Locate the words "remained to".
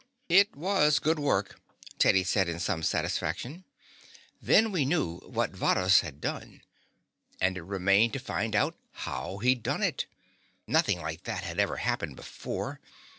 7.61-8.19